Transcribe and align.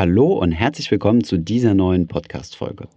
Hallo 0.00 0.32
und 0.32 0.52
herzlich 0.52 0.90
willkommen 0.90 1.24
zu 1.24 1.36
dieser 1.36 1.74
neuen 1.74 2.06
Podcast-Folge. 2.08 2.88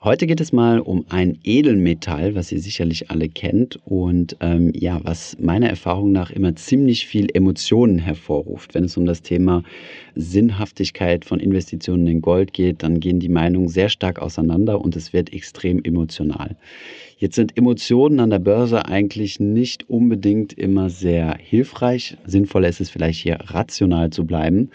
Heute 0.00 0.28
geht 0.28 0.40
es 0.40 0.52
mal 0.52 0.78
um 0.78 1.04
ein 1.08 1.40
Edelmetall, 1.42 2.36
was 2.36 2.52
ihr 2.52 2.60
sicherlich 2.60 3.10
alle 3.10 3.28
kennt 3.28 3.80
und 3.84 4.36
ähm, 4.38 4.70
ja, 4.76 5.00
was 5.02 5.36
meiner 5.40 5.68
Erfahrung 5.68 6.12
nach 6.12 6.30
immer 6.30 6.54
ziemlich 6.54 7.08
viel 7.08 7.26
Emotionen 7.34 7.98
hervorruft. 7.98 8.76
Wenn 8.76 8.84
es 8.84 8.96
um 8.96 9.06
das 9.06 9.22
Thema 9.22 9.64
Sinnhaftigkeit 10.14 11.24
von 11.24 11.40
Investitionen 11.40 12.06
in 12.06 12.22
Gold 12.22 12.52
geht, 12.52 12.84
dann 12.84 13.00
gehen 13.00 13.18
die 13.18 13.28
Meinungen 13.28 13.66
sehr 13.66 13.88
stark 13.88 14.20
auseinander 14.22 14.80
und 14.80 14.94
es 14.94 15.12
wird 15.12 15.32
extrem 15.32 15.82
emotional. 15.82 16.54
Jetzt 17.18 17.34
sind 17.34 17.56
Emotionen 17.58 18.20
an 18.20 18.30
der 18.30 18.38
Börse 18.38 18.86
eigentlich 18.86 19.40
nicht 19.40 19.90
unbedingt 19.90 20.52
immer 20.52 20.90
sehr 20.90 21.36
hilfreich. 21.40 22.16
Sinnvoller 22.24 22.68
ist 22.68 22.80
es 22.80 22.90
vielleicht 22.90 23.20
hier 23.20 23.38
rational 23.40 24.10
zu 24.10 24.24
bleiben 24.24 24.70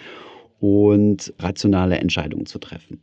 und 0.60 1.34
rationale 1.40 1.98
Entscheidungen 1.98 2.46
zu 2.46 2.60
treffen. 2.60 3.02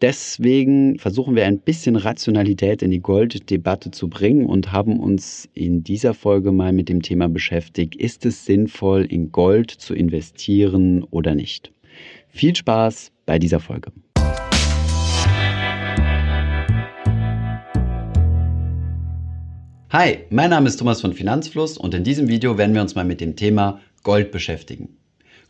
Deswegen 0.00 0.98
versuchen 0.98 1.34
wir 1.34 1.46
ein 1.46 1.58
bisschen 1.58 1.96
Rationalität 1.96 2.82
in 2.82 2.90
die 2.90 3.00
Golddebatte 3.00 3.90
zu 3.90 4.08
bringen 4.08 4.46
und 4.46 4.72
haben 4.72 5.00
uns 5.00 5.48
in 5.54 5.82
dieser 5.82 6.14
Folge 6.14 6.52
mal 6.52 6.72
mit 6.72 6.88
dem 6.88 7.02
Thema 7.02 7.28
beschäftigt, 7.28 7.96
ist 7.96 8.26
es 8.26 8.44
sinnvoll, 8.44 9.04
in 9.04 9.32
Gold 9.32 9.70
zu 9.70 9.94
investieren 9.94 11.02
oder 11.04 11.34
nicht. 11.34 11.72
Viel 12.28 12.54
Spaß 12.54 13.10
bei 13.26 13.38
dieser 13.38 13.60
Folge. 13.60 13.90
Hi, 19.90 20.18
mein 20.28 20.50
Name 20.50 20.68
ist 20.68 20.76
Thomas 20.76 21.00
von 21.00 21.14
Finanzfluss 21.14 21.78
und 21.78 21.94
in 21.94 22.04
diesem 22.04 22.28
Video 22.28 22.58
werden 22.58 22.74
wir 22.74 22.82
uns 22.82 22.94
mal 22.94 23.06
mit 23.06 23.22
dem 23.22 23.36
Thema 23.36 23.80
Gold 24.02 24.30
beschäftigen. 24.32 24.98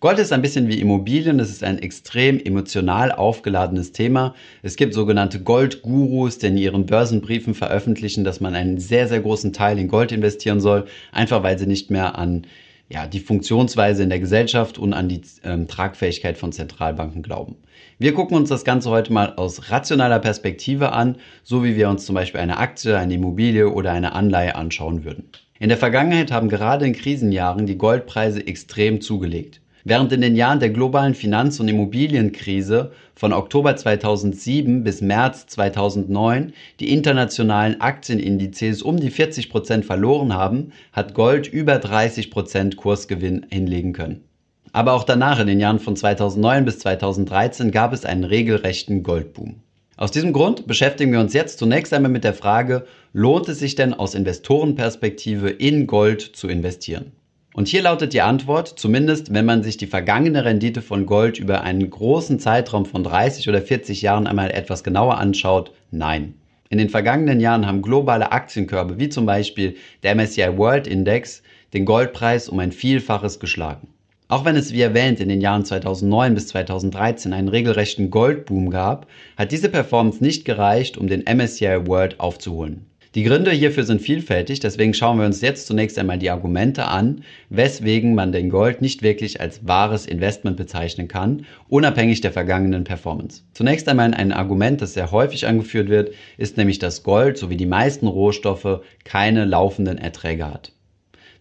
Gold 0.01 0.20
ist 0.20 0.33
ein 0.33 0.43
bisschen 0.43 0.69
wie 0.69 0.80
Immobilien, 0.80 1.41
es 1.41 1.51
ist 1.51 1.65
ein 1.65 1.80
extrem 1.80 2.39
emotional 2.39 3.11
aufgeladenes 3.11 3.91
Thema. 3.91 4.37
Es 4.62 4.77
gibt 4.77 4.95
sogenannte 4.95 5.41
Goldgurus, 5.41 6.39
die 6.39 6.47
in 6.47 6.56
ihren 6.56 6.86
Börsenbriefen 6.86 7.53
veröffentlichen, 7.53 8.23
dass 8.23 8.39
man 8.39 8.55
einen 8.55 8.78
sehr, 8.78 9.08
sehr 9.08 9.19
großen 9.19 9.53
Teil 9.53 9.77
in 9.77 9.89
Gold 9.89 10.12
investieren 10.12 10.61
soll, 10.61 10.86
einfach 11.11 11.42
weil 11.42 11.58
sie 11.58 11.67
nicht 11.67 11.91
mehr 11.91 12.17
an 12.17 12.47
ja, 12.89 13.08
die 13.08 13.19
Funktionsweise 13.19 14.05
in 14.05 14.08
der 14.08 14.20
Gesellschaft 14.20 14.78
und 14.78 14.92
an 14.92 15.08
die 15.08 15.20
ähm, 15.42 15.67
Tragfähigkeit 15.67 16.39
von 16.39 16.53
Zentralbanken 16.53 17.23
glauben. 17.23 17.56
Wir 17.98 18.14
gucken 18.14 18.36
uns 18.36 18.51
das 18.51 18.64
Ganze 18.64 18.91
heute 18.91 19.12
mal 19.12 19.34
aus 19.34 19.73
rationaler 19.73 20.20
Perspektive 20.20 20.92
an, 20.92 21.17
so 21.42 21.64
wie 21.64 21.75
wir 21.75 21.89
uns 21.89 22.06
zum 22.06 22.14
Beispiel 22.14 22.41
eine 22.41 22.58
Aktie, 22.58 22.97
eine 22.97 23.14
Immobilie 23.14 23.69
oder 23.69 23.91
eine 23.91 24.12
Anleihe 24.12 24.55
anschauen 24.55 25.03
würden. 25.03 25.25
In 25.58 25.70
der 25.70 25.77
Vergangenheit 25.77 26.30
haben 26.30 26.48
gerade 26.48 26.86
in 26.86 26.92
Krisenjahren 26.92 27.67
die 27.67 27.77
Goldpreise 27.77 28.47
extrem 28.47 29.01
zugelegt. 29.01 29.61
Während 29.84 30.12
in 30.12 30.21
den 30.21 30.34
Jahren 30.34 30.61
der 30.61 30.71
globalen 30.71 31.15
Finanz- 31.15 31.61
und 31.61 31.69
Immobilienkrise 31.69 32.93
von 33.15 33.33
Oktober 33.33 33.77
2007 33.77 34.83
bis 34.83 35.01
März 35.01 35.47
2009 35.47 36.53
die 36.81 36.93
internationalen 36.93 37.81
Aktienindizes 37.81 38.83
um 38.83 38.98
die 38.98 39.11
40 39.11 39.51
Prozent 39.51 39.85
verloren 39.85 40.35
haben, 40.35 40.73
hat 40.93 41.15
Gold 41.15 41.47
über 41.47 41.79
30 41.79 42.31
Prozent 42.31 42.77
Kursgewinn 42.77 43.47
hinlegen 43.51 43.93
können. 43.93 44.25
Aber 44.73 44.93
auch 44.93 45.05
danach 45.05 45.41
in 45.41 45.47
den 45.47 45.61
Jahren 45.61 45.79
von 45.79 45.97
2009 45.97 46.65
bis 46.65 46.81
2013 46.81 47.70
gab 47.70 47.92
es 47.92 48.05
einen 48.05 48.25
regelrechten 48.25 49.03
Goldboom. 49.03 49.57
Aus 49.97 50.11
diesem 50.11 50.33
Grund 50.33 50.67
beschäftigen 50.67 51.13
wir 51.13 51.20
uns 51.20 51.33
jetzt 51.33 51.59
zunächst 51.59 51.92
einmal 51.92 52.13
mit 52.13 52.25
der 52.25 52.35
Frage, 52.35 52.87
lohnt 53.13 53.48
es 53.48 53.59
sich 53.59 53.75
denn 53.75 53.95
aus 53.95 54.15
Investorenperspektive 54.15 55.51
in 55.51 55.87
Gold 55.87 56.20
zu 56.20 56.47
investieren? 56.47 57.13
Und 57.59 57.67
hier 57.67 57.83
lautet 57.83 58.12
die 58.12 58.20
Antwort, 58.20 58.69
zumindest 58.78 59.34
wenn 59.34 59.45
man 59.45 59.64
sich 59.64 59.77
die 59.77 59.89
vergangene 59.89 60.45
Rendite 60.45 60.81
von 60.81 61.06
Gold 61.06 61.41
über 61.41 61.62
einen 61.62 61.91
großen 61.91 62.39
Zeitraum 62.39 62.87
von 62.87 63.03
30 63.03 63.48
oder 63.48 63.61
40 63.61 64.01
Jahren 64.01 64.28
einmal 64.28 64.53
etwas 64.53 64.84
genauer 64.84 65.19
anschaut, 65.19 65.73
nein. 65.91 66.34
In 66.69 66.79
den 66.79 66.89
vergangenen 66.89 67.41
Jahren 67.41 67.67
haben 67.67 67.83
globale 67.83 68.31
Aktienkörbe 68.31 69.01
wie 69.01 69.09
zum 69.09 69.27
Beispiel 69.27 69.75
der 70.05 70.14
MSCI 70.14 70.57
World 70.57 70.86
Index 70.86 71.42
den 71.74 71.85
Goldpreis 71.85 72.48
um 72.48 72.61
ein 72.61 72.70
Vielfaches 72.70 73.41
geschlagen. 73.41 73.89
Auch 74.29 74.45
wenn 74.45 74.55
es 74.55 74.73
wie 74.73 74.83
erwähnt 74.83 75.19
in 75.19 75.29
den 75.29 75.40
Jahren 75.40 75.64
2009 75.64 76.35
bis 76.36 76.46
2013 76.46 77.33
einen 77.33 77.48
regelrechten 77.48 78.11
Goldboom 78.11 78.70
gab, 78.70 79.08
hat 79.36 79.51
diese 79.51 79.69
Performance 79.69 80.23
nicht 80.23 80.45
gereicht, 80.45 80.96
um 80.96 81.08
den 81.08 81.25
MSCI 81.25 81.89
World 81.89 82.20
aufzuholen. 82.20 82.86
Die 83.18 83.24
Gründe 83.24 83.51
hierfür 83.51 83.83
sind 83.83 84.01
vielfältig, 84.01 84.61
deswegen 84.61 84.95
schauen 84.95 85.18
wir 85.18 85.27
uns 85.27 85.40
jetzt 85.40 85.67
zunächst 85.67 85.98
einmal 85.98 86.20
die 86.20 86.30
Argumente 86.30 86.84
an, 86.84 87.24
weswegen 87.51 88.14
man 88.14 88.30
den 88.30 88.48
Gold 88.48 88.80
nicht 88.80 89.02
wirklich 89.02 89.40
als 89.40 89.67
wahres 89.67 90.06
Investment 90.06 90.56
bezeichnen 90.56 91.08
kann, 91.08 91.45
unabhängig 91.68 92.20
der 92.20 92.30
vergangenen 92.30 92.84
Performance. 92.84 93.42
Zunächst 93.55 93.89
einmal 93.89 94.14
ein 94.14 94.30
Argument, 94.30 94.80
das 94.80 94.95
sehr 94.95 95.11
häufig 95.11 95.48
angeführt 95.48 95.89
wird, 95.89 96.14
ist 96.36 96.58
nämlich, 96.58 96.78
dass 96.78 97.02
Gold 97.02 97.39
sowie 97.39 97.57
die 97.57 97.67
meisten 97.67 98.07
Rohstoffe 98.07 98.83
keine 99.02 99.46
laufenden 99.46 99.98
Erträge 99.98 100.48
hat. 100.48 100.70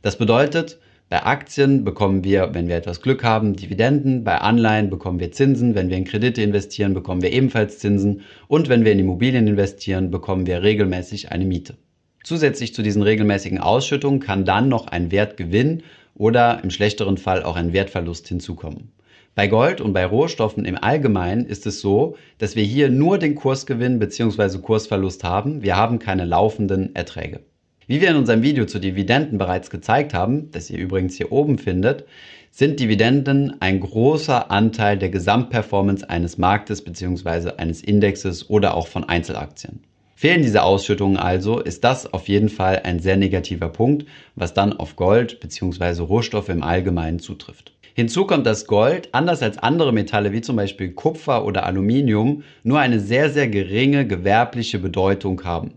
Das 0.01 0.17
bedeutet, 0.17 0.79
bei 1.09 1.23
Aktien 1.23 1.85
bekommen 1.85 2.25
wir, 2.25 2.53
wenn 2.53 2.67
wir 2.67 2.75
etwas 2.75 3.01
Glück 3.01 3.23
haben, 3.23 3.55
Dividenden. 3.55 4.25
Bei 4.25 4.39
Anleihen 4.39 4.89
bekommen 4.89 5.21
wir 5.21 5.31
Zinsen. 5.31 5.73
Wenn 5.73 5.89
wir 5.89 5.95
in 5.95 6.03
Kredite 6.03 6.41
investieren, 6.41 6.93
bekommen 6.93 7.21
wir 7.21 7.31
ebenfalls 7.31 7.79
Zinsen. 7.79 8.23
Und 8.49 8.67
wenn 8.67 8.83
wir 8.83 8.91
in 8.91 8.99
Immobilien 8.99 9.47
investieren, 9.47 10.11
bekommen 10.11 10.45
wir 10.47 10.63
regelmäßig 10.63 11.31
eine 11.31 11.45
Miete. 11.45 11.77
Zusätzlich 12.25 12.73
zu 12.73 12.81
diesen 12.81 13.03
regelmäßigen 13.03 13.57
Ausschüttungen 13.57 14.19
kann 14.19 14.43
dann 14.43 14.67
noch 14.67 14.87
ein 14.87 15.09
Wertgewinn 15.09 15.83
oder 16.13 16.61
im 16.61 16.71
schlechteren 16.71 17.15
Fall 17.15 17.41
auch 17.43 17.55
ein 17.55 17.71
Wertverlust 17.71 18.27
hinzukommen. 18.27 18.91
Bei 19.33 19.47
Gold 19.47 19.79
und 19.79 19.93
bei 19.93 20.05
Rohstoffen 20.05 20.65
im 20.65 20.75
Allgemeinen 20.75 21.45
ist 21.45 21.65
es 21.67 21.79
so, 21.79 22.17
dass 22.37 22.57
wir 22.57 22.63
hier 22.65 22.89
nur 22.89 23.17
den 23.17 23.35
Kursgewinn 23.35 23.99
bzw. 23.99 24.57
Kursverlust 24.57 25.23
haben. 25.23 25.61
Wir 25.61 25.77
haben 25.77 25.99
keine 25.99 26.25
laufenden 26.25 26.93
Erträge. 26.95 27.39
Wie 27.89 28.01
wir 28.01 28.09
in 28.09 28.17
unserem 28.17 28.43
Video 28.43 28.65
zu 28.65 28.79
Dividenden 28.79 29.37
bereits 29.37 29.69
gezeigt 29.69 30.13
haben, 30.13 30.51
das 30.51 30.69
ihr 30.69 30.77
übrigens 30.77 31.15
hier 31.15 31.31
oben 31.31 31.57
findet, 31.57 32.03
sind 32.51 32.81
Dividenden 32.81 33.61
ein 33.61 33.79
großer 33.79 34.51
Anteil 34.51 34.97
der 34.97 35.07
Gesamtperformance 35.07 36.09
eines 36.09 36.37
Marktes 36.37 36.83
bzw. 36.83 37.51
eines 37.55 37.81
Indexes 37.81 38.49
oder 38.49 38.75
auch 38.75 38.89
von 38.89 39.05
Einzelaktien. 39.05 39.79
Fehlen 40.15 40.41
diese 40.41 40.63
Ausschüttungen 40.63 41.15
also, 41.15 41.61
ist 41.61 41.85
das 41.85 42.11
auf 42.11 42.27
jeden 42.27 42.49
Fall 42.49 42.81
ein 42.83 42.99
sehr 42.99 43.15
negativer 43.15 43.69
Punkt, 43.69 44.05
was 44.35 44.53
dann 44.53 44.73
auf 44.73 44.97
Gold 44.97 45.39
bzw. 45.39 46.01
Rohstoffe 46.01 46.49
im 46.49 46.63
Allgemeinen 46.63 47.19
zutrifft. 47.19 47.71
Hinzu 47.93 48.27
kommt, 48.27 48.45
dass 48.45 48.67
Gold, 48.67 49.07
anders 49.13 49.41
als 49.41 49.59
andere 49.59 49.93
Metalle 49.93 50.33
wie 50.33 50.41
zum 50.41 50.57
Beispiel 50.57 50.91
Kupfer 50.91 51.45
oder 51.45 51.65
Aluminium, 51.65 52.43
nur 52.63 52.79
eine 52.79 52.99
sehr, 52.99 53.29
sehr 53.29 53.47
geringe 53.47 54.05
gewerbliche 54.05 54.77
Bedeutung 54.77 55.41
haben. 55.45 55.75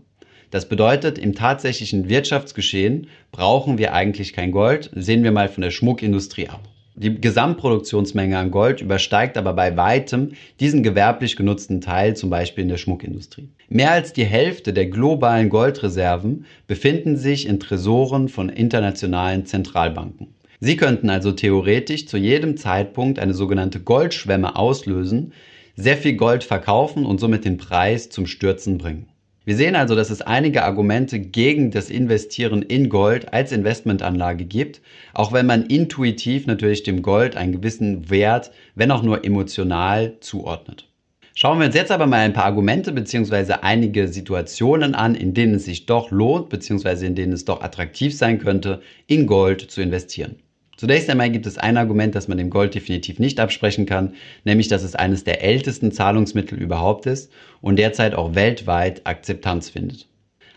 Das 0.51 0.67
bedeutet, 0.67 1.17
im 1.17 1.33
tatsächlichen 1.33 2.09
Wirtschaftsgeschehen 2.09 3.07
brauchen 3.31 3.77
wir 3.77 3.93
eigentlich 3.93 4.33
kein 4.33 4.51
Gold, 4.51 4.91
sehen 4.93 5.23
wir 5.23 5.31
mal 5.31 5.47
von 5.47 5.61
der 5.61 5.71
Schmuckindustrie 5.71 6.49
ab. 6.49 6.61
Die 6.95 7.19
Gesamtproduktionsmenge 7.21 8.37
an 8.37 8.51
Gold 8.51 8.81
übersteigt 8.81 9.37
aber 9.37 9.53
bei 9.53 9.77
weitem 9.77 10.33
diesen 10.59 10.83
gewerblich 10.83 11.37
genutzten 11.37 11.79
Teil, 11.79 12.17
zum 12.17 12.29
Beispiel 12.29 12.63
in 12.63 12.69
der 12.69 12.77
Schmuckindustrie. 12.77 13.47
Mehr 13.69 13.91
als 13.91 14.11
die 14.11 14.25
Hälfte 14.25 14.73
der 14.73 14.87
globalen 14.87 15.47
Goldreserven 15.47 16.45
befinden 16.67 17.15
sich 17.15 17.47
in 17.47 17.61
Tresoren 17.61 18.27
von 18.27 18.49
internationalen 18.49 19.45
Zentralbanken. 19.45 20.35
Sie 20.59 20.75
könnten 20.75 21.09
also 21.09 21.31
theoretisch 21.31 22.07
zu 22.07 22.17
jedem 22.17 22.57
Zeitpunkt 22.57 23.19
eine 23.19 23.33
sogenannte 23.33 23.79
Goldschwemme 23.79 24.57
auslösen, 24.57 25.31
sehr 25.77 25.95
viel 25.95 26.13
Gold 26.13 26.43
verkaufen 26.43 27.05
und 27.05 27.21
somit 27.21 27.45
den 27.45 27.57
Preis 27.57 28.09
zum 28.09 28.27
Stürzen 28.27 28.77
bringen. 28.77 29.07
Wir 29.43 29.55
sehen 29.55 29.75
also, 29.75 29.95
dass 29.95 30.11
es 30.11 30.21
einige 30.21 30.63
Argumente 30.63 31.19
gegen 31.19 31.71
das 31.71 31.89
Investieren 31.89 32.61
in 32.61 32.89
Gold 32.89 33.33
als 33.33 33.51
Investmentanlage 33.51 34.45
gibt, 34.45 34.81
auch 35.15 35.33
wenn 35.33 35.47
man 35.47 35.65
intuitiv 35.65 36.45
natürlich 36.45 36.83
dem 36.83 37.01
Gold 37.01 37.35
einen 37.35 37.51
gewissen 37.51 38.11
Wert, 38.11 38.51
wenn 38.75 38.91
auch 38.91 39.01
nur 39.01 39.25
emotional, 39.25 40.19
zuordnet. 40.19 40.87
Schauen 41.33 41.57
wir 41.57 41.65
uns 41.65 41.75
jetzt 41.75 41.91
aber 41.91 42.05
mal 42.05 42.19
ein 42.19 42.33
paar 42.33 42.45
Argumente 42.45 42.91
bzw. 42.91 43.53
einige 43.61 44.07
Situationen 44.09 44.93
an, 44.93 45.15
in 45.15 45.33
denen 45.33 45.55
es 45.55 45.65
sich 45.65 45.87
doch 45.87 46.11
lohnt 46.11 46.49
bzw. 46.49 47.07
in 47.07 47.15
denen 47.15 47.33
es 47.33 47.45
doch 47.45 47.61
attraktiv 47.61 48.15
sein 48.15 48.37
könnte, 48.37 48.81
in 49.07 49.25
Gold 49.25 49.61
zu 49.61 49.81
investieren. 49.81 50.35
Zunächst 50.81 51.11
einmal 51.11 51.29
gibt 51.29 51.45
es 51.45 51.59
ein 51.59 51.77
Argument, 51.77 52.15
das 52.15 52.27
man 52.27 52.39
dem 52.39 52.49
Gold 52.49 52.73
definitiv 52.73 53.19
nicht 53.19 53.39
absprechen 53.39 53.85
kann, 53.85 54.15
nämlich 54.45 54.67
dass 54.67 54.81
es 54.81 54.95
eines 54.95 55.23
der 55.23 55.43
ältesten 55.43 55.91
Zahlungsmittel 55.91 56.57
überhaupt 56.57 57.05
ist 57.05 57.31
und 57.61 57.77
derzeit 57.77 58.15
auch 58.15 58.33
weltweit 58.33 59.01
Akzeptanz 59.03 59.69
findet. 59.69 60.07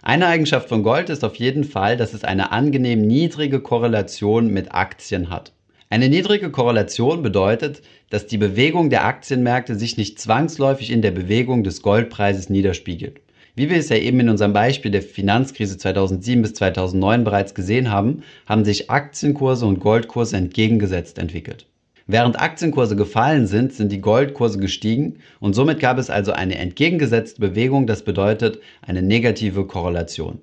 Eine 0.00 0.26
Eigenschaft 0.26 0.70
von 0.70 0.82
Gold 0.82 1.10
ist 1.10 1.24
auf 1.24 1.34
jeden 1.34 1.64
Fall, 1.64 1.98
dass 1.98 2.14
es 2.14 2.24
eine 2.24 2.52
angenehm 2.52 3.06
niedrige 3.06 3.60
Korrelation 3.60 4.46
mit 4.46 4.74
Aktien 4.74 5.28
hat. 5.28 5.52
Eine 5.90 6.08
niedrige 6.08 6.50
Korrelation 6.50 7.22
bedeutet, 7.22 7.82
dass 8.08 8.26
die 8.26 8.38
Bewegung 8.38 8.88
der 8.88 9.04
Aktienmärkte 9.04 9.74
sich 9.74 9.98
nicht 9.98 10.18
zwangsläufig 10.18 10.90
in 10.90 11.02
der 11.02 11.10
Bewegung 11.10 11.64
des 11.64 11.82
Goldpreises 11.82 12.48
niederspiegelt. 12.48 13.20
Wie 13.56 13.70
wir 13.70 13.76
es 13.76 13.88
ja 13.88 13.96
eben 13.96 14.18
in 14.18 14.28
unserem 14.28 14.52
Beispiel 14.52 14.90
der 14.90 15.02
Finanzkrise 15.02 15.78
2007 15.78 16.42
bis 16.42 16.54
2009 16.54 17.22
bereits 17.22 17.54
gesehen 17.54 17.88
haben, 17.88 18.24
haben 18.46 18.64
sich 18.64 18.90
Aktienkurse 18.90 19.64
und 19.64 19.78
Goldkurse 19.78 20.36
entgegengesetzt 20.36 21.18
entwickelt. 21.18 21.66
Während 22.08 22.40
Aktienkurse 22.40 22.96
gefallen 22.96 23.46
sind, 23.46 23.72
sind 23.72 23.92
die 23.92 24.00
Goldkurse 24.00 24.58
gestiegen 24.58 25.18
und 25.38 25.54
somit 25.54 25.78
gab 25.78 25.98
es 25.98 26.10
also 26.10 26.32
eine 26.32 26.58
entgegengesetzte 26.58 27.40
Bewegung, 27.40 27.86
das 27.86 28.02
bedeutet 28.02 28.58
eine 28.82 29.02
negative 29.02 29.68
Korrelation. 29.68 30.40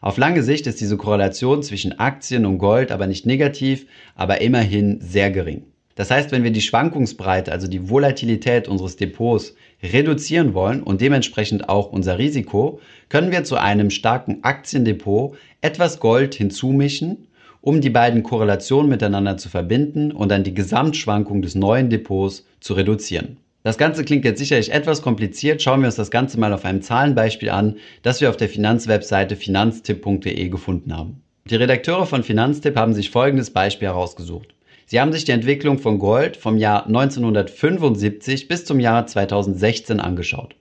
Auf 0.00 0.18
lange 0.18 0.42
Sicht 0.42 0.66
ist 0.66 0.80
diese 0.80 0.96
Korrelation 0.96 1.62
zwischen 1.62 2.00
Aktien 2.00 2.46
und 2.46 2.58
Gold 2.58 2.90
aber 2.90 3.06
nicht 3.06 3.26
negativ, 3.26 3.86
aber 4.16 4.40
immerhin 4.40 5.00
sehr 5.00 5.30
gering. 5.30 5.66
Das 5.94 6.10
heißt, 6.10 6.32
wenn 6.32 6.44
wir 6.44 6.50
die 6.50 6.62
Schwankungsbreite, 6.62 7.52
also 7.52 7.68
die 7.68 7.90
Volatilität 7.90 8.66
unseres 8.68 8.96
Depots 8.96 9.54
reduzieren 9.82 10.54
wollen 10.54 10.82
und 10.82 11.00
dementsprechend 11.00 11.68
auch 11.68 11.90
unser 11.90 12.18
Risiko, 12.18 12.80
können 13.08 13.32
wir 13.32 13.44
zu 13.44 13.56
einem 13.56 13.90
starken 13.90 14.42
Aktiendepot 14.42 15.36
etwas 15.60 16.00
Gold 16.00 16.34
hinzumischen, 16.34 17.26
um 17.60 17.80
die 17.80 17.90
beiden 17.90 18.22
Korrelationen 18.22 18.88
miteinander 18.88 19.36
zu 19.36 19.48
verbinden 19.48 20.12
und 20.12 20.30
dann 20.30 20.44
die 20.44 20.54
Gesamtschwankung 20.54 21.42
des 21.42 21.54
neuen 21.54 21.90
Depots 21.90 22.46
zu 22.60 22.74
reduzieren. 22.74 23.36
Das 23.62 23.76
Ganze 23.76 24.04
klingt 24.04 24.24
jetzt 24.24 24.38
sicherlich 24.38 24.72
etwas 24.72 25.02
kompliziert. 25.02 25.60
Schauen 25.60 25.80
wir 25.80 25.86
uns 25.86 25.96
das 25.96 26.10
Ganze 26.10 26.40
mal 26.40 26.54
auf 26.54 26.64
einem 26.64 26.80
Zahlenbeispiel 26.80 27.50
an, 27.50 27.76
das 28.02 28.22
wir 28.22 28.30
auf 28.30 28.38
der 28.38 28.48
Finanzwebseite 28.48 29.36
finanztipp.de 29.36 30.48
gefunden 30.48 30.96
haben. 30.96 31.22
Die 31.44 31.56
Redakteure 31.56 32.06
von 32.06 32.22
Finanztipp 32.22 32.76
haben 32.76 32.94
sich 32.94 33.10
folgendes 33.10 33.50
Beispiel 33.50 33.88
herausgesucht. 33.88 34.54
Sie 34.90 35.00
haben 35.00 35.12
sich 35.12 35.24
die 35.24 35.30
Entwicklung 35.30 35.78
von 35.78 36.00
Gold 36.00 36.36
vom 36.36 36.56
Jahr 36.56 36.84
1975 36.84 38.48
bis 38.48 38.64
zum 38.64 38.80
Jahr 38.80 39.06
2016 39.06 40.00
angeschaut. 40.00 40.56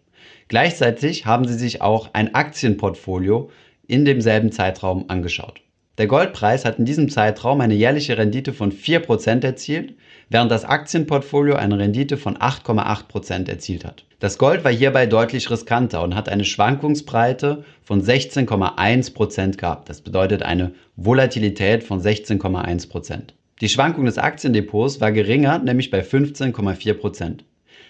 Gleichzeitig 0.50 1.26
haben 1.26 1.48
sie 1.48 1.56
sich 1.56 1.82
auch 1.82 2.12
ein 2.14 2.36
Aktienportfolio 2.36 3.50
in 3.88 4.06
demselben 4.06 4.52
Zeitraum 4.52 5.06
angeschaut. 5.08 5.62
Der 5.98 6.06
Goldpreis 6.06 6.64
hat 6.64 6.78
in 6.78 6.86
diesem 6.86 7.10
Zeitraum 7.10 7.60
eine 7.60 7.74
jährliche 7.74 8.20
Rendite 8.20 8.54
von 8.54 8.72
4% 8.72 9.44
erzielt, 9.44 9.96
während 10.30 10.52
das 10.52 10.64
Aktienportfolio 10.64 11.56
eine 11.56 11.80
Rendite 11.80 12.16
von 12.16 12.38
8,8% 12.38 13.50
erzielt 13.50 13.84
hat. 13.84 14.06
Das 14.20 14.38
Gold 14.38 14.64
war 14.64 14.72
hierbei 14.72 15.08
deutlich 15.08 15.50
riskanter 15.50 16.04
und 16.04 16.14
hat 16.14 16.30
eine 16.30 16.46
Schwankungsbreite 16.46 17.64
von 17.82 18.04
16,1% 18.04 19.58
gehabt. 19.58 19.90
Das 19.90 20.02
bedeutet 20.02 20.44
eine 20.44 20.74
Volatilität 20.96 21.84
von 21.84 22.00
16,1%. 22.00 23.34
Die 23.62 23.70
Schwankung 23.70 24.06
des 24.06 24.18
Aktiendepots 24.18 25.02
war 25.02 25.12
geringer, 25.12 25.60
nämlich 25.60 25.92
bei 25.92 26.02
15,4%. 26.02 27.40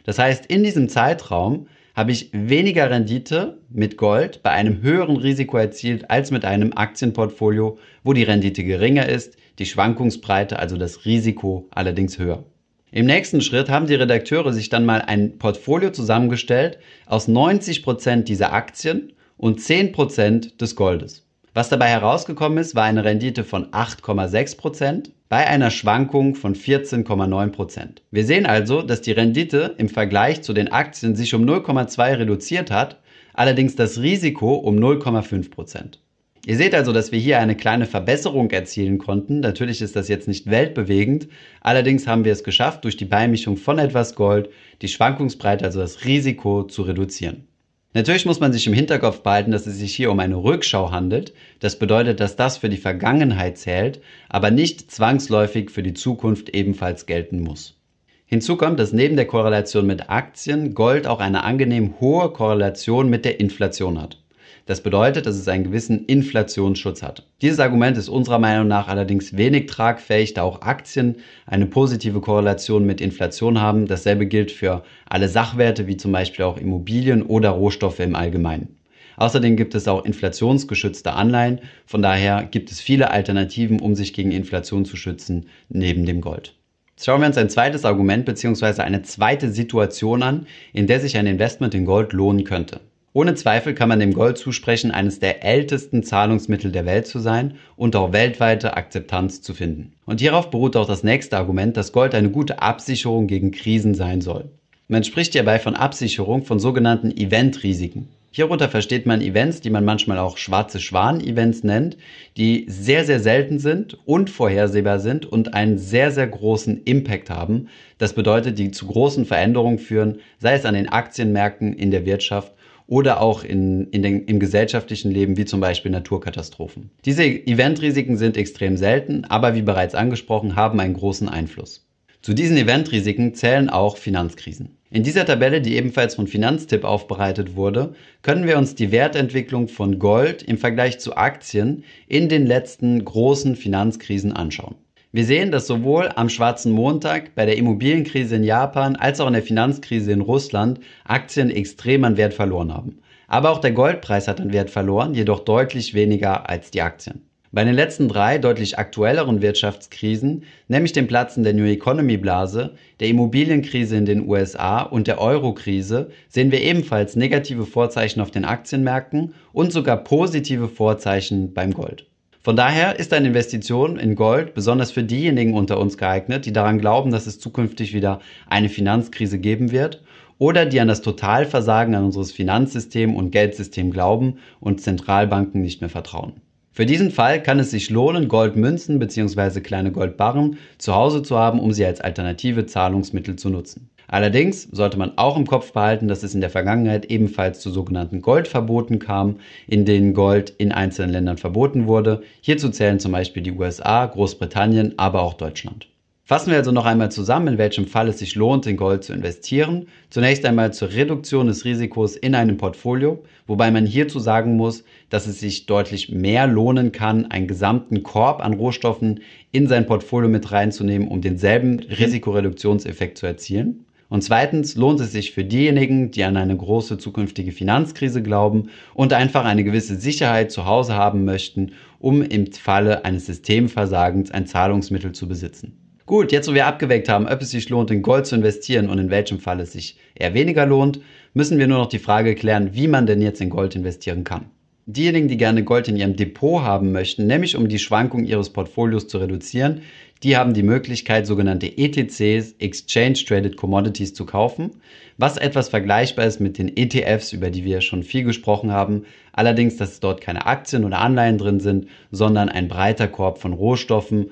Das 0.03 0.17
heißt, 0.17 0.47
in 0.47 0.63
diesem 0.63 0.89
Zeitraum 0.89 1.67
habe 1.95 2.11
ich 2.11 2.29
weniger 2.31 2.89
Rendite 2.89 3.59
mit 3.69 3.95
Gold 3.95 4.41
bei 4.41 4.49
einem 4.49 4.81
höheren 4.81 5.17
Risiko 5.17 5.57
erzielt 5.57 6.09
als 6.09 6.31
mit 6.31 6.43
einem 6.43 6.73
Aktienportfolio, 6.73 7.77
wo 8.03 8.13
die 8.13 8.23
Rendite 8.23 8.63
geringer 8.63 9.07
ist, 9.07 9.37
die 9.59 9.67
Schwankungsbreite, 9.67 10.57
also 10.57 10.75
das 10.75 11.05
Risiko 11.05 11.67
allerdings 11.71 12.17
höher. 12.17 12.45
Im 12.91 13.05
nächsten 13.05 13.41
Schritt 13.41 13.69
haben 13.69 13.85
die 13.85 13.95
Redakteure 13.95 14.53
sich 14.53 14.69
dann 14.69 14.85
mal 14.85 15.01
ein 15.01 15.37
Portfolio 15.37 15.91
zusammengestellt 15.91 16.79
aus 17.05 17.27
90% 17.27 18.23
dieser 18.23 18.53
Aktien 18.53 19.13
und 19.37 19.59
10% 19.59 20.57
des 20.57 20.75
Goldes. 20.75 21.28
Was 21.53 21.69
dabei 21.69 21.87
herausgekommen 21.87 22.59
ist, 22.59 22.75
war 22.75 22.83
eine 22.83 23.03
Rendite 23.03 23.43
von 23.43 23.71
8,6% 23.71 25.09
bei 25.29 25.47
einer 25.47 25.71
Schwankung 25.71 26.35
von 26.35 26.55
14,9%. 26.55 28.01
Wir 28.11 28.25
sehen 28.25 28.45
also, 28.45 28.83
dass 28.83 29.01
die 29.01 29.11
Rendite 29.11 29.75
im 29.77 29.89
Vergleich 29.89 30.43
zu 30.43 30.53
den 30.53 30.71
Aktien 30.71 31.15
sich 31.15 31.33
um 31.33 31.43
0,2 31.43 32.19
reduziert 32.19 32.69
hat, 32.69 32.99
allerdings 33.33 33.75
das 33.75 33.99
Risiko 33.99 34.55
um 34.55 34.77
0,5%. 34.77 35.97
Ihr 36.45 36.55
seht 36.55 36.73
also, 36.73 36.93
dass 36.93 37.11
wir 37.11 37.19
hier 37.19 37.39
eine 37.39 37.55
kleine 37.55 37.85
Verbesserung 37.85 38.49
erzielen 38.51 38.97
konnten. 38.97 39.39
Natürlich 39.39 39.81
ist 39.81 39.95
das 39.95 40.07
jetzt 40.07 40.27
nicht 40.27 40.49
weltbewegend, 40.49 41.27
allerdings 41.61 42.07
haben 42.07 42.25
wir 42.25 42.31
es 42.31 42.43
geschafft, 42.43 42.85
durch 42.85 42.95
die 42.95 43.05
Beimischung 43.05 43.57
von 43.57 43.77
etwas 43.77 44.15
Gold 44.15 44.49
die 44.81 44.87
Schwankungsbreite, 44.87 45.65
also 45.65 45.79
das 45.79 46.05
Risiko, 46.05 46.63
zu 46.63 46.83
reduzieren. 46.83 47.48
Natürlich 47.93 48.27
muss 48.27 48.39
man 48.39 48.53
sich 48.53 48.67
im 48.67 48.73
Hinterkopf 48.73 49.21
behalten, 49.21 49.51
dass 49.51 49.65
es 49.65 49.79
sich 49.79 49.95
hier 49.95 50.11
um 50.11 50.19
eine 50.19 50.35
Rückschau 50.35 50.91
handelt. 50.91 51.33
Das 51.59 51.79
bedeutet, 51.79 52.19
dass 52.19 52.35
das 52.35 52.57
für 52.57 52.69
die 52.69 52.77
Vergangenheit 52.77 53.57
zählt, 53.57 53.99
aber 54.29 54.51
nicht 54.51 54.91
zwangsläufig 54.91 55.71
für 55.71 55.81
die 55.81 55.95
Zukunft 55.95 56.49
ebenfalls 56.49 57.07
gelten 57.07 57.41
muss. 57.41 57.79
Hinzu 58.27 58.57
kommt, 58.57 58.79
dass 58.79 58.93
neben 58.93 59.15
der 59.15 59.25
Korrelation 59.25 59.87
mit 59.87 60.11
Aktien 60.11 60.75
Gold 60.75 61.07
auch 61.07 61.19
eine 61.19 61.43
angenehm 61.43 61.95
hohe 61.99 62.31
Korrelation 62.31 63.09
mit 63.09 63.25
der 63.25 63.39
Inflation 63.39 63.99
hat. 63.99 64.21
Das 64.69 64.81
bedeutet, 64.81 65.25
dass 65.25 65.35
es 65.35 65.47
einen 65.47 65.63
gewissen 65.63 66.05
Inflationsschutz 66.05 67.01
hat. 67.01 67.25
Dieses 67.41 67.59
Argument 67.59 67.97
ist 67.97 68.07
unserer 68.07 68.37
Meinung 68.37 68.67
nach 68.67 68.87
allerdings 68.87 69.35
wenig 69.35 69.65
tragfähig, 69.65 70.35
da 70.35 70.43
auch 70.43 70.61
Aktien 70.61 71.15
eine 71.47 71.65
positive 71.65 72.21
Korrelation 72.21 72.85
mit 72.85 73.01
Inflation 73.01 73.59
haben. 73.59 73.87
Dasselbe 73.87 74.27
gilt 74.27 74.51
für 74.51 74.83
alle 75.07 75.27
Sachwerte 75.27 75.87
wie 75.87 75.97
zum 75.97 76.11
Beispiel 76.11 76.45
auch 76.45 76.59
Immobilien 76.59 77.23
oder 77.23 77.49
Rohstoffe 77.49 77.99
im 77.99 78.15
Allgemeinen. 78.15 78.77
Außerdem 79.17 79.55
gibt 79.55 79.73
es 79.73 79.87
auch 79.87 80.05
inflationsgeschützte 80.05 81.13
Anleihen. 81.13 81.61
Von 81.87 82.03
daher 82.03 82.43
gibt 82.43 82.69
es 82.69 82.79
viele 82.79 83.09
Alternativen, 83.09 83.79
um 83.79 83.95
sich 83.95 84.13
gegen 84.13 84.31
Inflation 84.31 84.85
zu 84.85 84.97
schützen, 84.97 85.47
neben 85.69 86.05
dem 86.05 86.21
Gold. 86.21 86.53
Schauen 87.01 87.21
wir 87.21 87.27
uns 87.27 87.39
ein 87.39 87.49
zweites 87.49 87.85
Argument 87.85 88.23
bzw. 88.23 88.83
eine 88.83 89.01
zweite 89.01 89.49
Situation 89.49 90.21
an, 90.21 90.45
in 90.73 90.85
der 90.85 90.99
sich 90.99 91.17
ein 91.17 91.25
Investment 91.25 91.73
in 91.73 91.85
Gold 91.85 92.13
lohnen 92.13 92.43
könnte. 92.43 92.81
Ohne 93.19 93.35
Zweifel 93.35 93.73
kann 93.73 93.89
man 93.89 93.99
dem 93.99 94.13
Gold 94.13 94.37
zusprechen, 94.37 94.91
eines 94.91 95.19
der 95.19 95.43
ältesten 95.43 96.03
Zahlungsmittel 96.03 96.71
der 96.71 96.85
Welt 96.85 97.05
zu 97.05 97.19
sein 97.19 97.55
und 97.75 97.97
auch 97.97 98.13
weltweite 98.13 98.77
Akzeptanz 98.77 99.41
zu 99.41 99.53
finden. 99.53 99.91
Und 100.05 100.21
hierauf 100.21 100.49
beruht 100.49 100.77
auch 100.77 100.87
das 100.87 101.03
nächste 101.03 101.35
Argument, 101.35 101.75
dass 101.75 101.91
Gold 101.91 102.15
eine 102.15 102.29
gute 102.29 102.61
Absicherung 102.61 103.27
gegen 103.27 103.51
Krisen 103.51 103.93
sein 103.93 104.21
soll. 104.21 104.45
Man 104.87 105.03
spricht 105.03 105.33
hierbei 105.33 105.59
von 105.59 105.75
Absicherung 105.75 106.45
von 106.45 106.59
sogenannten 106.59 107.11
Eventrisiken. 107.11 108.07
Hierunter 108.31 108.69
versteht 108.69 109.05
man 109.05 109.19
Events, 109.19 109.59
die 109.59 109.69
man 109.69 109.83
manchmal 109.83 110.17
auch 110.17 110.37
schwarze 110.37 110.79
Schwan-Events 110.79 111.65
nennt, 111.65 111.97
die 112.37 112.67
sehr, 112.69 113.03
sehr 113.03 113.19
selten 113.19 113.59
sind, 113.59 113.97
unvorhersehbar 114.05 114.99
sind 114.99 115.25
und 115.25 115.55
einen 115.55 115.77
sehr, 115.77 116.11
sehr 116.11 116.27
großen 116.27 116.83
Impact 116.85 117.29
haben. 117.29 117.67
Das 117.97 118.13
bedeutet, 118.13 118.57
die 118.59 118.71
zu 118.71 118.87
großen 118.87 119.25
Veränderungen 119.25 119.79
führen, 119.79 120.19
sei 120.37 120.53
es 120.53 120.63
an 120.63 120.75
den 120.75 120.87
Aktienmärkten, 120.87 121.73
in 121.73 121.91
der 121.91 122.05
Wirtschaft 122.05 122.53
oder 122.89 123.21
auch 123.21 123.43
in, 123.43 123.87
in 123.91 124.01
den, 124.01 124.25
im 124.25 124.39
gesellschaftlichen 124.39 125.11
Leben, 125.11 125.37
wie 125.37 125.45
zum 125.45 125.61
Beispiel 125.61 125.91
Naturkatastrophen. 125.91 126.89
Diese 127.05 127.23
Eventrisiken 127.23 128.17
sind 128.17 128.35
extrem 128.35 128.77
selten, 128.77 129.25
aber 129.25 129.53
wie 129.53 129.61
bereits 129.61 129.93
angesprochen, 129.93 130.55
haben 130.55 130.79
einen 130.79 130.95
großen 130.95 131.29
Einfluss. 131.29 131.85
Zu 132.21 132.33
diesen 132.33 132.57
Eventrisiken 132.57 133.35
zählen 133.35 133.69
auch 133.69 133.95
Finanzkrisen. 133.95 134.77
In 134.89 135.03
dieser 135.03 135.25
Tabelle, 135.25 135.61
die 135.61 135.75
ebenfalls 135.75 136.15
von 136.15 136.25
Finanztipp 136.25 136.83
aufbereitet 136.83 137.55
wurde, 137.55 137.93
können 138.23 138.47
wir 138.47 138.57
uns 138.57 138.73
die 138.73 138.91
Wertentwicklung 138.91 139.67
von 139.67 139.99
Gold 139.99 140.41
im 140.41 140.57
Vergleich 140.57 140.99
zu 140.99 141.15
Aktien 141.15 141.83
in 142.07 142.27
den 142.27 142.47
letzten 142.47 143.05
großen 143.05 143.55
Finanzkrisen 143.55 144.33
anschauen. 144.33 144.75
Wir 145.11 145.25
sehen, 145.25 145.49
dass 145.49 145.65
sowohl 145.65 146.11
am 146.15 146.29
schwarzen 146.29 146.71
Montag, 146.71 147.33
bei 147.33 147.47
der 147.47 147.57
Immobilienkrise 147.57 148.35
in 148.35 148.43
Japan 148.43 148.95
als 148.95 149.19
auch 149.19 149.25
in 149.25 149.33
der 149.33 149.41
Finanzkrise 149.41 150.11
in 150.11 150.21
Russland 150.21 150.81
Aktien 151.03 151.49
extrem 151.49 152.03
an 152.03 152.15
Wert 152.15 152.35
verloren 152.35 152.71
haben. 152.71 152.99
Aber 153.27 153.49
auch 153.49 153.57
der 153.57 153.71
Goldpreis 153.71 154.27
hat 154.27 154.39
an 154.39 154.53
Wert 154.53 154.69
verloren, 154.69 155.15
jedoch 155.15 155.39
deutlich 155.39 155.95
weniger 155.95 156.47
als 156.47 156.69
die 156.69 156.83
Aktien. 156.83 157.23
Bei 157.51 157.63
den 157.63 157.73
letzten 157.73 158.07
drei 158.07 158.37
deutlich 158.37 158.77
aktuelleren 158.77 159.41
Wirtschaftskrisen, 159.41 160.43
nämlich 160.67 160.93
dem 160.93 161.07
Platzen 161.07 161.43
der 161.43 161.55
New 161.55 161.65
Economy 161.65 162.17
Blase, 162.17 162.75
der 162.99 163.07
Immobilienkrise 163.07 163.97
in 163.97 164.05
den 164.05 164.27
USA 164.27 164.83
und 164.83 165.07
der 165.07 165.19
Euro-Krise, 165.19 166.11
sehen 166.27 166.51
wir 166.51 166.61
ebenfalls 166.61 167.15
negative 167.15 167.65
Vorzeichen 167.65 168.21
auf 168.21 168.29
den 168.29 168.45
Aktienmärkten 168.45 169.33
und 169.53 169.73
sogar 169.73 169.97
positive 170.03 170.67
Vorzeichen 170.67 171.55
beim 171.55 171.73
Gold. 171.73 172.05
Von 172.41 172.55
daher 172.55 172.97
ist 172.97 173.11
eine 173.11 173.27
Investition 173.27 173.99
in 173.99 174.15
Gold 174.15 174.53
besonders 174.53 174.91
für 174.91 175.03
diejenigen 175.03 175.55
unter 175.55 175.77
uns 175.77 175.97
geeignet, 175.97 176.45
die 176.45 176.53
daran 176.53 176.79
glauben, 176.79 177.11
dass 177.11 177.27
es 177.27 177.37
zukünftig 177.37 177.93
wieder 177.93 178.21
eine 178.47 178.69
Finanzkrise 178.69 179.39
geben 179.39 179.71
wird 179.71 180.01
oder 180.37 180.65
die 180.65 180.79
an 180.79 180.87
das 180.87 181.01
Totalversagen 181.01 181.95
an 181.95 182.05
unseres 182.05 182.31
Finanzsystem 182.31 183.13
und 183.13 183.31
Geldsystem 183.31 183.91
glauben 183.91 184.37
und 184.61 184.79
Zentralbanken 184.79 185.61
nicht 185.61 185.81
mehr 185.81 185.89
vertrauen. 185.89 186.39
Für 186.71 186.85
diesen 186.85 187.11
Fall 187.11 187.43
kann 187.43 187.59
es 187.59 187.71
sich 187.71 187.89
lohnen, 187.89 188.29
Goldmünzen 188.29 188.99
bzw. 188.99 189.59
kleine 189.59 189.91
Goldbarren 189.91 190.59
zu 190.77 190.95
Hause 190.95 191.23
zu 191.23 191.37
haben, 191.37 191.59
um 191.59 191.73
sie 191.73 191.85
als 191.85 191.99
alternative 191.99 192.65
Zahlungsmittel 192.65 193.35
zu 193.35 193.49
nutzen. 193.49 193.88
Allerdings 194.11 194.63
sollte 194.71 194.97
man 194.97 195.17
auch 195.17 195.37
im 195.37 195.45
Kopf 195.45 195.71
behalten, 195.71 196.07
dass 196.07 196.23
es 196.23 196.33
in 196.33 196.41
der 196.41 196.49
Vergangenheit 196.49 197.05
ebenfalls 197.05 197.59
zu 197.59 197.69
sogenannten 197.69 198.23
Goldverboten 198.23 198.97
kam, 198.97 199.35
in 199.67 199.85
denen 199.85 200.15
Gold 200.15 200.49
in 200.57 200.71
einzelnen 200.71 201.11
Ländern 201.11 201.37
verboten 201.37 201.85
wurde. 201.85 202.23
Hierzu 202.41 202.69
zählen 202.69 202.99
zum 202.99 203.11
Beispiel 203.11 203.43
die 203.43 203.51
USA, 203.51 204.07
Großbritannien, 204.07 204.95
aber 204.97 205.21
auch 205.21 205.35
Deutschland. 205.35 205.87
Fassen 206.23 206.49
wir 206.49 206.57
also 206.57 206.71
noch 206.71 206.85
einmal 206.85 207.11
zusammen, 207.11 207.49
in 207.49 207.57
welchem 207.59 207.85
Fall 207.85 208.07
es 208.07 208.19
sich 208.19 208.33
lohnt, 208.33 208.65
in 208.65 208.77
Gold 208.77 209.03
zu 209.03 209.13
investieren. 209.13 209.87
Zunächst 210.09 210.43
einmal 210.43 210.73
zur 210.73 210.91
Reduktion 210.91 211.45
des 211.45 211.65
Risikos 211.65 212.15
in 212.15 212.33
einem 212.33 212.57
Portfolio, 212.57 213.23
wobei 213.45 213.69
man 213.69 213.85
hierzu 213.85 214.19
sagen 214.19 214.55
muss, 214.55 214.83
dass 215.09 215.27
es 215.27 215.39
sich 215.39 215.67
deutlich 215.67 216.09
mehr 216.09 216.47
lohnen 216.47 216.91
kann, 216.91 217.29
einen 217.29 217.47
gesamten 217.47 218.01
Korb 218.01 218.43
an 218.43 218.53
Rohstoffen 218.53 219.21
in 219.51 219.67
sein 219.67 219.85
Portfolio 219.85 220.29
mit 220.29 220.51
reinzunehmen, 220.51 221.07
um 221.07 221.21
denselben 221.21 221.79
Risikoreduktionseffekt 221.79 223.17
zu 223.19 223.27
erzielen. 223.27 223.85
Und 224.09 224.23
zweitens 224.23 224.75
lohnt 224.75 224.99
es 224.99 225.11
sich 225.11 225.31
für 225.31 225.43
diejenigen, 225.43 226.09
die 226.09 226.23
an 226.23 226.35
eine 226.35 226.57
große 226.57 226.97
zukünftige 226.97 227.51
Finanzkrise 227.51 228.23
glauben 228.23 228.69
und 228.95 229.13
einfach 229.13 229.45
eine 229.45 229.63
gewisse 229.63 229.95
Sicherheit 229.95 230.51
zu 230.51 230.65
Hause 230.65 230.95
haben 230.95 231.25
möchten, 231.25 231.73
um 231.99 232.23
im 232.23 232.51
Falle 232.51 233.05
eines 233.05 233.27
Systemversagens 233.27 234.31
ein 234.31 234.47
Zahlungsmittel 234.47 235.11
zu 235.11 235.27
besitzen. 235.27 235.77
Gut, 236.07 236.31
jetzt 236.31 236.49
wo 236.49 236.55
wir 236.55 236.65
abgeweckt 236.65 237.07
haben, 237.07 237.27
ob 237.27 237.39
es 237.39 237.51
sich 237.51 237.69
lohnt, 237.69 237.91
in 237.91 238.01
Gold 238.01 238.25
zu 238.25 238.35
investieren 238.35 238.89
und 238.89 238.97
in 238.97 239.11
welchem 239.11 239.39
Fall 239.39 239.59
es 239.59 239.73
sich 239.73 239.95
eher 240.15 240.33
weniger 240.33 240.65
lohnt, 240.65 241.01
müssen 241.35 241.59
wir 241.59 241.67
nur 241.67 241.77
noch 241.77 241.89
die 241.89 241.99
Frage 241.99 242.33
klären, 242.33 242.71
wie 242.73 242.87
man 242.87 243.05
denn 243.05 243.21
jetzt 243.21 243.41
in 243.41 243.51
Gold 243.51 243.75
investieren 243.75 244.23
kann. 244.23 244.45
Diejenigen, 244.87 245.27
die 245.27 245.37
gerne 245.37 245.63
Gold 245.63 245.87
in 245.87 245.97
ihrem 245.97 246.15
Depot 246.15 246.63
haben 246.63 246.91
möchten, 246.91 247.27
nämlich 247.27 247.55
um 247.55 247.69
die 247.69 247.77
Schwankung 247.77 248.23
ihres 248.23 248.49
Portfolios 248.49 249.07
zu 249.07 249.19
reduzieren, 249.19 249.81
die 250.23 250.35
haben 250.35 250.53
die 250.53 250.63
Möglichkeit, 250.63 251.25
sogenannte 251.25 251.77
ETCs, 251.77 252.55
Exchange 252.59 253.23
Traded 253.25 253.55
Commodities, 253.55 254.13
zu 254.13 254.25
kaufen, 254.25 254.71
was 255.17 255.37
etwas 255.37 255.69
vergleichbar 255.69 256.25
ist 256.25 256.41
mit 256.41 256.57
den 256.57 256.75
ETFs, 256.75 257.31
über 257.31 257.49
die 257.49 257.63
wir 257.63 257.79
schon 257.81 258.03
viel 258.03 258.23
gesprochen 258.23 258.71
haben. 258.71 259.05
Allerdings, 259.31 259.77
dass 259.77 259.99
dort 260.01 260.19
keine 260.19 260.45
Aktien 260.45 260.83
oder 260.83 260.99
Anleihen 260.99 261.37
drin 261.37 261.61
sind, 261.61 261.87
sondern 262.11 262.49
ein 262.49 262.67
breiter 262.67 263.07
Korb 263.07 263.37
von 263.37 263.53
Rohstoffen, 263.53 264.31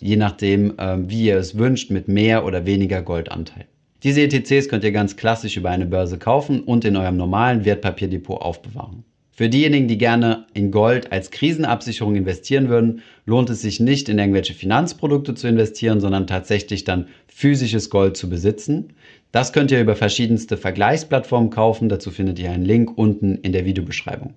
je 0.00 0.16
nachdem, 0.16 0.74
ähm, 0.78 1.08
wie 1.08 1.26
ihr 1.26 1.38
es 1.38 1.56
wünscht, 1.56 1.90
mit 1.90 2.08
mehr 2.08 2.44
oder 2.44 2.66
weniger 2.66 3.00
Goldanteil. 3.00 3.66
Diese 4.02 4.20
ETCs 4.20 4.68
könnt 4.68 4.84
ihr 4.84 4.92
ganz 4.92 5.16
klassisch 5.16 5.56
über 5.56 5.70
eine 5.70 5.86
Börse 5.86 6.18
kaufen 6.18 6.60
und 6.60 6.84
in 6.84 6.96
eurem 6.96 7.16
normalen 7.16 7.64
Wertpapierdepot 7.64 8.40
aufbewahren. 8.42 9.04
Für 9.34 9.48
diejenigen, 9.48 9.88
die 9.88 9.96
gerne 9.96 10.44
in 10.52 10.70
Gold 10.70 11.10
als 11.10 11.30
Krisenabsicherung 11.30 12.16
investieren 12.16 12.68
würden, 12.68 13.00
lohnt 13.24 13.48
es 13.48 13.62
sich 13.62 13.80
nicht 13.80 14.10
in 14.10 14.18
irgendwelche 14.18 14.52
Finanzprodukte 14.52 15.34
zu 15.34 15.48
investieren, 15.48 16.00
sondern 16.00 16.26
tatsächlich 16.26 16.84
dann 16.84 17.06
physisches 17.28 17.88
Gold 17.88 18.18
zu 18.18 18.28
besitzen. 18.28 18.92
Das 19.32 19.54
könnt 19.54 19.70
ihr 19.70 19.80
über 19.80 19.96
verschiedenste 19.96 20.58
Vergleichsplattformen 20.58 21.48
kaufen. 21.48 21.88
Dazu 21.88 22.10
findet 22.10 22.38
ihr 22.38 22.50
einen 22.50 22.66
Link 22.66 22.98
unten 22.98 23.36
in 23.36 23.52
der 23.52 23.64
Videobeschreibung. 23.64 24.34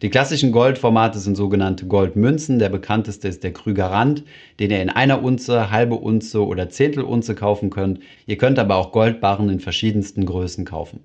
Die 0.00 0.08
klassischen 0.08 0.52
Goldformate 0.52 1.18
sind 1.18 1.36
sogenannte 1.36 1.84
Goldmünzen. 1.84 2.58
Der 2.58 2.70
bekannteste 2.70 3.28
ist 3.28 3.44
der 3.44 3.52
Krüger 3.52 3.90
Rand, 3.90 4.24
den 4.58 4.70
ihr 4.70 4.80
in 4.80 4.88
einer 4.88 5.22
Unze, 5.22 5.70
halbe 5.70 5.96
Unze 5.96 6.46
oder 6.46 6.70
Zehntelunze 6.70 7.34
kaufen 7.34 7.68
könnt. 7.68 8.00
Ihr 8.24 8.38
könnt 8.38 8.58
aber 8.58 8.76
auch 8.76 8.92
Goldbarren 8.92 9.50
in 9.50 9.60
verschiedensten 9.60 10.24
Größen 10.24 10.64
kaufen. 10.64 11.00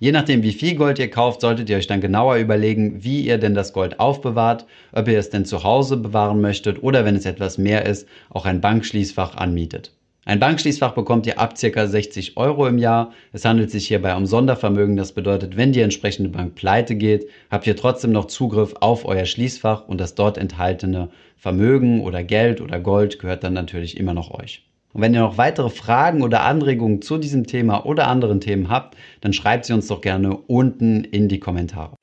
Je 0.00 0.12
nachdem, 0.12 0.44
wie 0.44 0.52
viel 0.52 0.76
Gold 0.76 1.00
ihr 1.00 1.10
kauft, 1.10 1.40
solltet 1.40 1.68
ihr 1.68 1.76
euch 1.76 1.88
dann 1.88 2.00
genauer 2.00 2.36
überlegen, 2.36 3.02
wie 3.02 3.22
ihr 3.22 3.36
denn 3.36 3.54
das 3.54 3.72
Gold 3.72 3.98
aufbewahrt, 3.98 4.64
ob 4.92 5.08
ihr 5.08 5.18
es 5.18 5.30
denn 5.30 5.44
zu 5.44 5.64
Hause 5.64 5.96
bewahren 5.96 6.40
möchtet 6.40 6.84
oder 6.84 7.04
wenn 7.04 7.16
es 7.16 7.26
etwas 7.26 7.58
mehr 7.58 7.84
ist, 7.84 8.06
auch 8.30 8.46
ein 8.46 8.60
Bankschließfach 8.60 9.36
anmietet. 9.36 9.92
Ein 10.24 10.38
Bankschließfach 10.38 10.92
bekommt 10.92 11.26
ihr 11.26 11.40
ab 11.40 11.54
ca. 11.58 11.86
60 11.86 12.36
Euro 12.36 12.68
im 12.68 12.78
Jahr. 12.78 13.12
Es 13.32 13.44
handelt 13.44 13.72
sich 13.72 13.88
hierbei 13.88 14.14
um 14.14 14.26
Sondervermögen. 14.26 14.96
Das 14.96 15.12
bedeutet, 15.12 15.56
wenn 15.56 15.72
die 15.72 15.80
entsprechende 15.80 16.28
Bank 16.28 16.54
pleite 16.54 16.94
geht, 16.94 17.28
habt 17.50 17.66
ihr 17.66 17.74
trotzdem 17.74 18.12
noch 18.12 18.26
Zugriff 18.26 18.74
auf 18.78 19.04
euer 19.04 19.24
Schließfach 19.24 19.88
und 19.88 20.00
das 20.00 20.14
dort 20.14 20.38
enthaltene 20.38 21.08
Vermögen 21.36 22.02
oder 22.02 22.22
Geld 22.22 22.60
oder 22.60 22.78
Gold 22.78 23.18
gehört 23.18 23.42
dann 23.42 23.54
natürlich 23.54 23.96
immer 23.96 24.12
noch 24.12 24.30
euch. 24.30 24.67
Und 24.92 25.02
wenn 25.02 25.14
ihr 25.14 25.20
noch 25.20 25.38
weitere 25.38 25.70
Fragen 25.70 26.22
oder 26.22 26.42
Anregungen 26.42 27.02
zu 27.02 27.18
diesem 27.18 27.46
Thema 27.46 27.84
oder 27.84 28.08
anderen 28.08 28.40
Themen 28.40 28.68
habt, 28.70 28.96
dann 29.20 29.32
schreibt 29.32 29.66
sie 29.66 29.74
uns 29.74 29.86
doch 29.86 30.00
gerne 30.00 30.36
unten 30.36 31.04
in 31.04 31.28
die 31.28 31.40
Kommentare. 31.40 31.94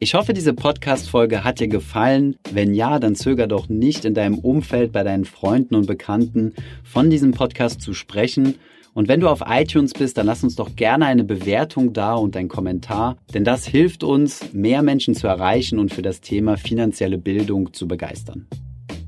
Ich 0.00 0.14
hoffe, 0.14 0.34
diese 0.34 0.52
Podcast-Folge 0.52 1.44
hat 1.44 1.60
dir 1.60 1.68
gefallen. 1.68 2.36
Wenn 2.52 2.74
ja, 2.74 2.98
dann 2.98 3.14
zöger 3.14 3.46
doch 3.46 3.68
nicht 3.68 4.04
in 4.04 4.12
deinem 4.12 4.38
Umfeld 4.38 4.92
bei 4.92 5.02
deinen 5.02 5.24
Freunden 5.24 5.76
und 5.76 5.86
Bekannten 5.86 6.52
von 6.82 7.08
diesem 7.08 7.32
Podcast 7.32 7.80
zu 7.80 7.94
sprechen. 7.94 8.56
Und 8.92 9.08
wenn 9.08 9.20
du 9.20 9.28
auf 9.28 9.42
iTunes 9.46 9.92
bist, 9.92 10.18
dann 10.18 10.26
lass 10.26 10.44
uns 10.44 10.56
doch 10.56 10.76
gerne 10.76 11.06
eine 11.06 11.24
Bewertung 11.24 11.92
da 11.92 12.14
und 12.14 12.36
einen 12.36 12.48
Kommentar, 12.48 13.16
denn 13.32 13.44
das 13.44 13.66
hilft 13.66 14.04
uns, 14.04 14.52
mehr 14.52 14.82
Menschen 14.82 15.14
zu 15.14 15.26
erreichen 15.26 15.78
und 15.78 15.92
für 15.92 16.02
das 16.02 16.20
Thema 16.20 16.56
finanzielle 16.56 17.18
Bildung 17.18 17.72
zu 17.72 17.88
begeistern. 17.88 18.46